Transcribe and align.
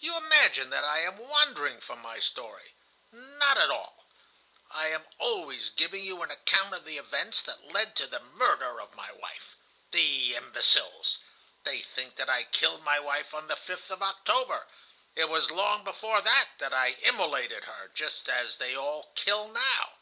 "You 0.00 0.16
imagine 0.16 0.70
that 0.70 0.86
I 0.86 1.00
am 1.00 1.18
wandering 1.18 1.78
from 1.82 2.00
my 2.00 2.18
story. 2.20 2.74
Not 3.12 3.58
at 3.58 3.68
all. 3.70 4.02
I 4.70 4.86
am 4.88 5.04
always 5.18 5.68
giving 5.68 6.02
you 6.06 6.22
an 6.22 6.30
account 6.30 6.72
of 6.72 6.86
the 6.86 6.96
events 6.96 7.42
that 7.42 7.70
led 7.70 7.94
to 7.96 8.06
the 8.06 8.20
murder 8.20 8.80
of 8.80 8.94
my 8.94 9.12
wife. 9.12 9.56
The 9.90 10.34
imbeciles! 10.36 11.18
They 11.64 11.82
think 11.82 12.16
that 12.16 12.30
I 12.30 12.44
killed 12.44 12.82
my 12.82 12.98
wife 12.98 13.34
on 13.34 13.46
the 13.48 13.56
5th 13.56 13.90
of 13.90 14.02
October. 14.02 14.66
It 15.14 15.28
was 15.28 15.50
long 15.50 15.84
before 15.84 16.22
that 16.22 16.48
that 16.56 16.72
I 16.72 16.92
immolated 17.02 17.64
her, 17.64 17.88
just 17.92 18.26
as 18.30 18.56
they 18.56 18.74
all 18.74 19.12
kill 19.16 19.48
now. 19.48 19.98